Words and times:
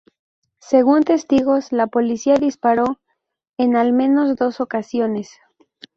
Según 0.61 1.03
testigos, 1.03 1.71
la 1.71 1.85
policía 1.85 2.33
disparó 2.33 2.99
en 3.59 3.75
al 3.75 3.93
menos 3.93 4.35
dos 4.35 4.59
ocasiones. 4.59 5.29